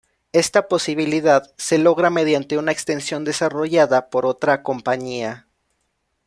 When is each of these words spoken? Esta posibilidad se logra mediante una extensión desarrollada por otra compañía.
Esta 0.33 0.67
posibilidad 0.67 1.53
se 1.59 1.77
logra 1.77 2.09
mediante 2.09 2.57
una 2.57 2.71
extensión 2.71 3.23
desarrollada 3.23 4.09
por 4.09 4.25
otra 4.25 4.63
compañía. 4.63 5.45